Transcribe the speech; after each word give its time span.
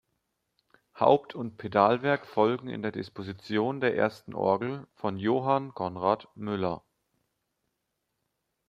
Haupt- 0.99 1.35
und 1.35 1.57
Pedalwerk 1.57 2.25
folgen 2.25 2.67
in 2.69 2.81
der 2.81 2.91
Disposition 2.91 3.81
der 3.81 3.95
ersten 3.95 4.33
Orgel 4.33 4.87
von 4.95 5.15
Johann 5.19 5.75
Conrad 5.75 6.27
Müller. 6.35 6.83